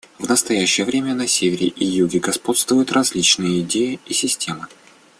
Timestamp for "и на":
1.67-1.93